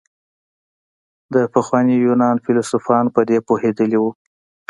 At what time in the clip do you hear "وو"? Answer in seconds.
3.99-4.11